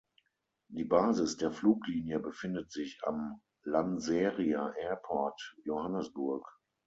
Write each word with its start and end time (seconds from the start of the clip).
Die 0.69 0.83
Basis 0.83 1.37
der 1.37 1.51
Fluglinie 1.51 2.19
befindet 2.19 2.71
sich 2.71 2.99
am 3.05 3.39
Lanseria 3.61 4.73
Airport, 4.79 5.53
Johannesburg. 5.63 6.43